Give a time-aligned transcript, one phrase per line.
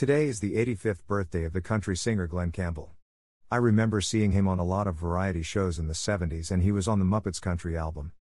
[0.00, 2.94] Today is the 85th birthday of the country singer Glen Campbell.
[3.50, 6.72] I remember seeing him on a lot of variety shows in the 70s and he
[6.72, 8.12] was on the Muppets Country album.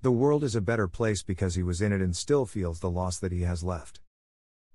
[0.00, 2.88] The world is a better place because he was in it and still feels the
[2.88, 3.98] loss that he has left.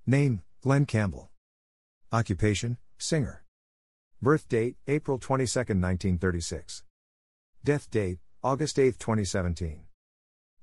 [0.06, 1.30] Name Glen Campbell.
[2.12, 3.42] Occupation Singer.
[4.20, 6.84] Birth date April 22, 1936.
[7.64, 9.84] Death date August 8, 2017.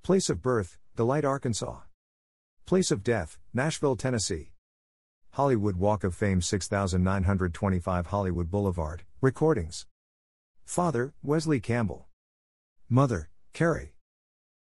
[0.03, 1.79] Place of birth Delight, Arkansas.
[2.67, 4.51] Place of death Nashville, Tennessee.
[5.37, 9.85] Hollywood Walk of Fame 6925 Hollywood Boulevard, Recordings.
[10.65, 12.07] Father, Wesley Campbell.
[12.89, 13.93] Mother, Carrie.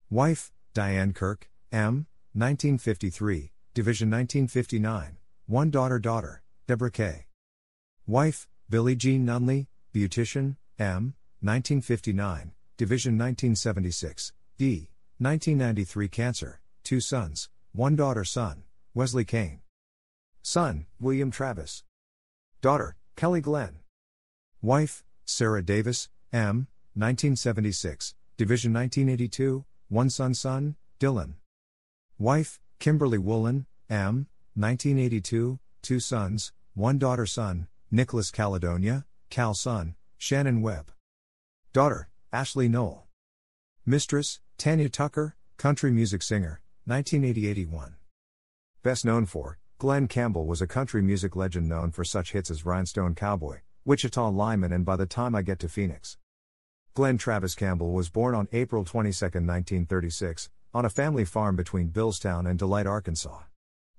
[0.09, 5.17] Wife, Diane Kirk, M., 1953, Division 1959.
[5.45, 7.27] One daughter, daughter, Deborah K.
[8.07, 14.89] Wife, Billie Jean Nunley, Beautician, M., 1959, Division 1976, D.
[15.19, 18.63] 1993 Cancer, two sons, one daughter, son,
[18.95, 19.59] Wesley Kane.
[20.45, 21.85] Son, William Travis.
[22.61, 23.79] Daughter, Kelly Glenn.
[24.61, 31.35] Wife, Sarah Davis, M., 1976, Division 1982, one son, son, Dylan.
[32.19, 40.61] Wife, Kimberly Woolen, M., 1982, two sons, one daughter, son, Nicholas Caledonia, Cal son, Shannon
[40.61, 40.91] Webb.
[41.71, 43.07] Daughter, Ashley Knoll.
[43.85, 47.95] Mistress, Tanya Tucker, country music singer, 1980 81.
[48.83, 52.65] Best known for Glen Campbell was a country music legend known for such hits as
[52.65, 56.17] Rhinestone Cowboy, Wichita Lineman, and By the Time I Get to Phoenix.
[56.93, 62.49] Glenn Travis Campbell was born on April 22, 1936, on a family farm between Billstown
[62.49, 63.41] and Delight, Arkansas.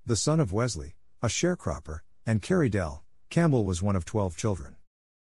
[0.07, 4.77] The son of Wesley, a sharecropper, and Carrie Dell, Campbell was one of 12 children.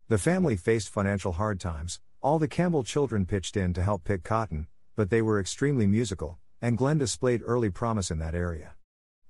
[0.10, 4.26] The family faced financial hard times, all the Campbell children pitched in to help pick
[4.26, 4.68] cotton,
[4.98, 8.74] but they were extremely musical, and Glenn displayed early promise in that area.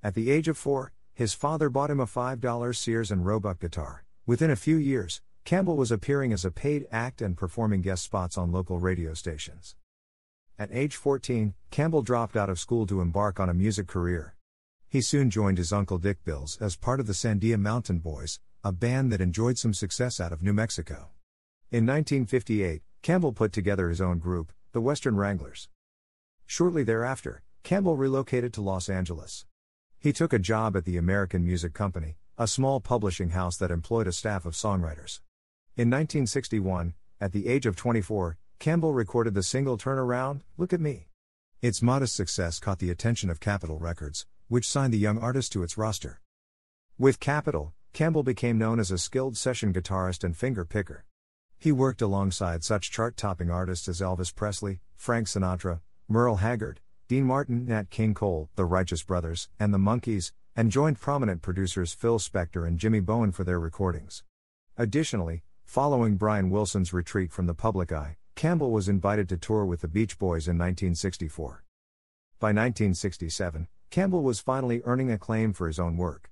[0.01, 4.05] At the age of four, his father bought him a $5 Sears and Roebuck guitar.
[4.25, 8.37] Within a few years, Campbell was appearing as a paid act and performing guest spots
[8.37, 9.75] on local radio stations.
[10.57, 14.37] At age 14, Campbell dropped out of school to embark on a music career.
[14.87, 18.71] He soon joined his uncle Dick Bills as part of the Sandia Mountain Boys, a
[18.71, 21.09] band that enjoyed some success out of New Mexico.
[21.69, 25.67] In 1958, Campbell put together his own group, the Western Wranglers.
[26.45, 29.45] Shortly thereafter, Campbell relocated to Los Angeles.
[30.01, 34.07] He took a job at the American Music Company, a small publishing house that employed
[34.07, 35.19] a staff of songwriters.
[35.75, 41.09] In 1961, at the age of 24, Campbell recorded the single Turnaround, Look at Me.
[41.61, 45.63] Its modest success caught the attention of Capitol Records, which signed the young artist to
[45.63, 46.21] its roster.
[46.97, 51.03] With Capitol, Campbell became known as a skilled session guitarist and finger picker.
[51.57, 57.23] He worked alongside such chart topping artists as Elvis Presley, Frank Sinatra, Merle Haggard, Dean
[57.23, 62.19] Martin, Nat King Cole, the Righteous Brothers, and the Monkees, and joined prominent producers Phil
[62.19, 64.21] Spector and Jimmy Bowen for their recordings.
[64.77, 69.81] Additionally, following Brian Wilson's retreat from the public eye, Campbell was invited to tour with
[69.81, 71.63] the Beach Boys in 1964.
[72.39, 76.29] By 1967, Campbell was finally earning acclaim for his own work.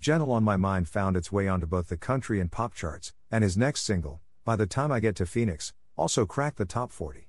[0.00, 3.44] Gentle on My Mind found its way onto both the country and pop charts, and
[3.44, 7.28] his next single, By the Time I Get to Phoenix, also cracked the top 40.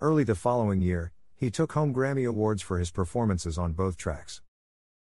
[0.00, 4.42] Early the following year, he took home Grammy Awards for his performances on both tracks.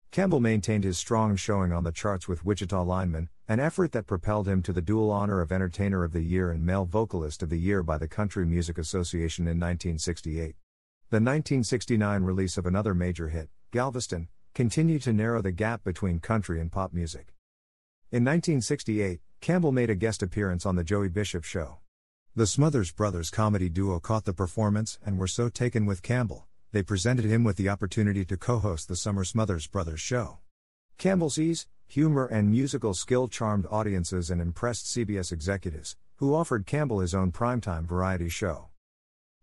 [0.09, 4.47] Campbell maintained his strong showing on the charts with Wichita Lineman, an effort that propelled
[4.47, 7.59] him to the dual honor of Entertainer of the Year and Male Vocalist of the
[7.59, 10.56] Year by the Country Music Association in 1968.
[11.12, 16.59] The 1969 release of another major hit, Galveston, continued to narrow the gap between country
[16.59, 17.36] and pop music.
[18.12, 21.82] In 1968, Campbell made a guest appearance on The Joey Bishop Show.
[22.35, 26.81] The Smothers Brothers comedy duo caught the performance and were so taken with Campbell, they
[26.81, 30.39] presented him with the opportunity to co host the Summer Smothers Brothers show.
[30.97, 37.01] Campbell's ease, humor, and musical skill charmed audiences and impressed CBS executives, who offered Campbell
[37.01, 38.69] his own primetime variety show.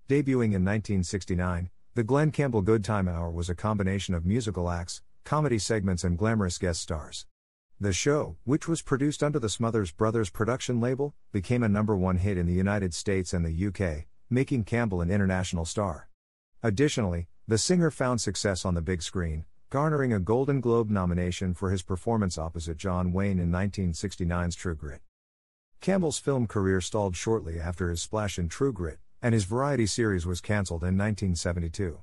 [0.08, 5.00] Debuting in 1969, the Glen Campbell Good Time Hour was a combination of musical acts,
[5.22, 7.24] comedy segments, and glamorous guest stars.
[7.82, 12.18] The show, which was produced under the Smothers Brothers production label, became a number one
[12.18, 16.10] hit in the United States and the UK, making Campbell an international star.
[16.62, 21.70] Additionally, the singer found success on the big screen, garnering a Golden Globe nomination for
[21.70, 25.00] his performance opposite John Wayne in 1969's True Grit.
[25.80, 30.26] Campbell's film career stalled shortly after his splash in True Grit, and his variety series
[30.26, 31.98] was cancelled in 1972.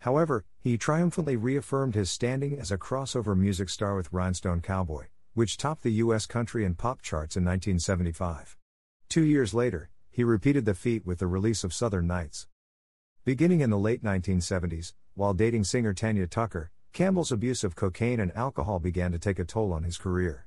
[0.00, 5.58] However, he triumphantly reaffirmed his standing as a crossover music star with Rhinestone Cowboy, which
[5.58, 6.24] topped the U.S.
[6.24, 8.56] country and pop charts in 1975.
[9.10, 12.46] Two years later, he repeated the feat with the release of Southern Nights.
[13.26, 18.34] Beginning in the late 1970s, while dating singer Tanya Tucker, Campbell's abuse of cocaine and
[18.34, 20.46] alcohol began to take a toll on his career.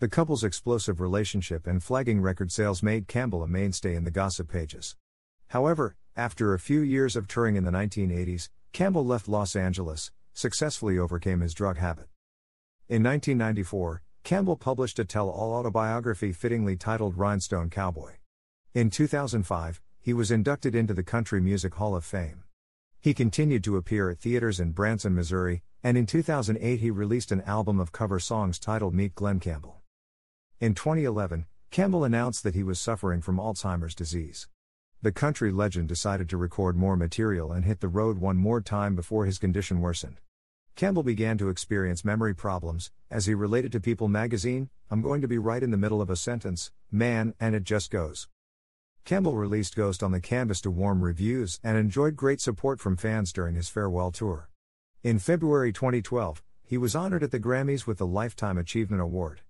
[0.00, 4.50] The couple's explosive relationship and flagging record sales made Campbell a mainstay in the gossip
[4.50, 4.96] pages.
[5.48, 10.98] However, after a few years of touring in the 1980s, Campbell left Los Angeles, successfully
[10.98, 12.06] overcame his drug habit.
[12.88, 18.14] In 1994, Campbell published a tell all autobiography fittingly titled Rhinestone Cowboy.
[18.74, 22.44] In 2005, he was inducted into the Country Music Hall of Fame.
[23.00, 27.42] He continued to appear at theaters in Branson, Missouri, and in 2008 he released an
[27.42, 29.82] album of cover songs titled Meet Glen Campbell.
[30.60, 34.48] In 2011, Campbell announced that he was suffering from Alzheimer's disease.
[35.00, 38.96] The country legend decided to record more material and hit the road one more time
[38.96, 40.20] before his condition worsened.
[40.74, 45.28] Campbell began to experience memory problems, as he related to People magazine I'm going to
[45.28, 48.26] be right in the middle of a sentence, man, and it just goes.
[49.04, 53.32] Campbell released Ghost on the canvas to warm reviews and enjoyed great support from fans
[53.32, 54.48] during his farewell tour.
[55.04, 59.42] In February 2012, he was honored at the Grammys with the Lifetime Achievement Award.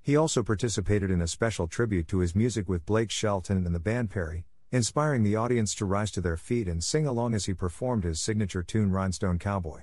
[0.00, 3.80] He also participated in a special tribute to his music with Blake Shelton and the
[3.80, 7.52] band Perry, inspiring the audience to rise to their feet and sing along as he
[7.52, 9.82] performed his signature tune Rhinestone Cowboy.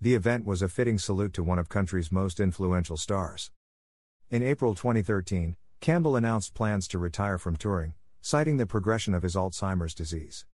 [0.00, 3.50] The event was a fitting salute to one of country's most influential stars.
[4.30, 9.34] In April 2013, Campbell announced plans to retire from touring, citing the progression of his
[9.34, 10.46] Alzheimer's disease.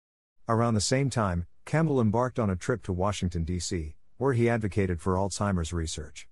[0.48, 5.02] Around the same time, Campbell embarked on a trip to Washington, D.C., where he advocated
[5.02, 6.28] for Alzheimer's research.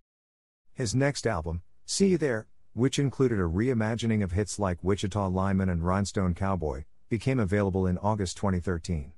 [0.73, 5.69] His next album, See You There, which included a reimagining of hits like Wichita Lineman
[5.69, 9.13] and Rhinestone Cowboy, became available in August 2013.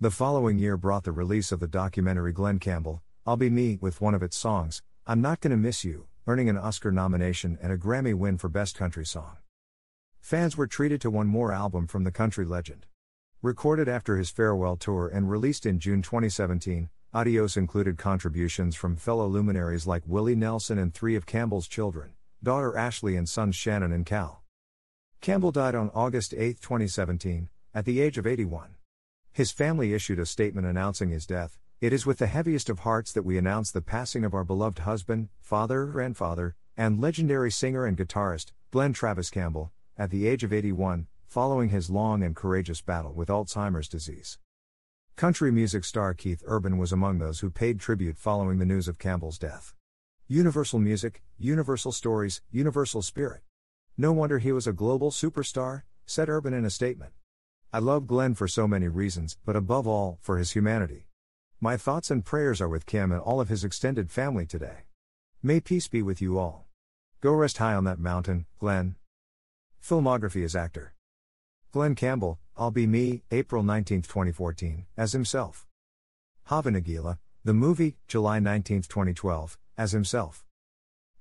[0.00, 4.00] The following year brought the release of the documentary Glen Campbell, I'll Be Me, with
[4.00, 7.78] one of its songs, I'm Not Gonna Miss You, earning an Oscar nomination and a
[7.78, 9.38] Grammy win for Best Country Song.
[10.20, 12.86] Fans were treated to one more album from the country legend.
[13.42, 19.26] Recorded after his farewell tour and released in June 2017, Adios included contributions from fellow
[19.26, 24.06] luminaries like Willie Nelson and three of Campbell's children, daughter Ashley and sons Shannon and
[24.06, 24.43] Cal.
[25.24, 28.74] Campbell died on August 8, 2017, at the age of 81.
[29.32, 31.56] His family issued a statement announcing his death.
[31.80, 34.80] It is with the heaviest of hearts that we announce the passing of our beloved
[34.80, 40.52] husband, father, grandfather, and legendary singer and guitarist, Glenn Travis Campbell, at the age of
[40.52, 44.38] 81, following his long and courageous battle with Alzheimer's disease.
[45.16, 48.98] Country music star Keith Urban was among those who paid tribute following the news of
[48.98, 49.72] Campbell's death.
[50.28, 53.40] Universal music, universal stories, universal spirit.
[53.96, 57.12] No wonder he was a global superstar, said Urban in a statement.
[57.72, 61.06] I love Glenn for so many reasons, but above all, for his humanity.
[61.60, 64.86] My thoughts and prayers are with Kim and all of his extended family today.
[65.44, 66.66] May peace be with you all.
[67.20, 68.96] Go rest high on that mountain, Glenn.
[69.80, 70.94] Filmography as actor.
[71.70, 75.66] Glen Campbell, I'll Be Me, April 19, 2014, as himself.
[76.44, 80.44] Hava Nagila, The Movie, July 19, 2012, as himself.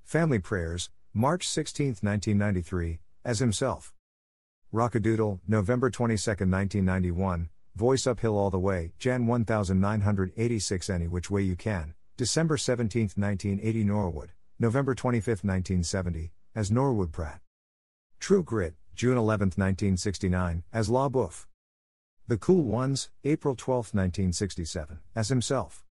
[0.03, 3.93] Family Prayers, March 16, 1993, as himself.
[4.73, 11.55] Rockadoodle, November 22, 1991, Voice Uphill All the Way, Jan 1986 Any Which Way You
[11.55, 17.41] Can, December 17, 1980 Norwood, November 25, 1970, as Norwood Pratt.
[18.19, 21.45] True Grit, June 11, 1969, as La Boeuf.
[22.27, 25.81] The Cool Ones, April 12, 1967, as himself.